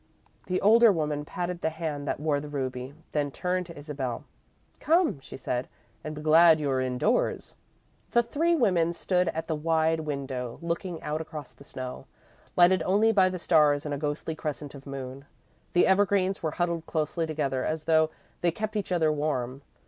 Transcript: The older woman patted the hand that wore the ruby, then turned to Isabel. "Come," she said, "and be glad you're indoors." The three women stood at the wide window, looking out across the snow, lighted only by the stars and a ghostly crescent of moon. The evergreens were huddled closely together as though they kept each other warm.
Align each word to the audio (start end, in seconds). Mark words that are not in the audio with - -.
The 0.47 0.59
older 0.61 0.91
woman 0.91 1.25
patted 1.25 1.61
the 1.61 1.69
hand 1.69 2.07
that 2.07 2.19
wore 2.19 2.39
the 2.39 2.49
ruby, 2.49 2.95
then 3.11 3.29
turned 3.29 3.67
to 3.67 3.77
Isabel. 3.77 4.23
"Come," 4.79 5.19
she 5.19 5.37
said, 5.37 5.67
"and 6.03 6.15
be 6.15 6.23
glad 6.23 6.59
you're 6.59 6.81
indoors." 6.81 7.53
The 8.09 8.23
three 8.23 8.55
women 8.55 8.93
stood 8.93 9.27
at 9.27 9.45
the 9.47 9.53
wide 9.53 9.99
window, 9.99 10.57
looking 10.59 10.99
out 11.03 11.21
across 11.21 11.53
the 11.53 11.63
snow, 11.63 12.07
lighted 12.55 12.81
only 12.81 13.11
by 13.11 13.29
the 13.29 13.37
stars 13.37 13.85
and 13.85 13.93
a 13.93 13.97
ghostly 13.99 14.33
crescent 14.33 14.73
of 14.73 14.87
moon. 14.87 15.25
The 15.73 15.85
evergreens 15.85 16.41
were 16.41 16.49
huddled 16.57 16.87
closely 16.87 17.27
together 17.27 17.63
as 17.63 17.83
though 17.83 18.09
they 18.41 18.49
kept 18.49 18.75
each 18.75 18.91
other 18.91 19.11
warm. 19.11 19.61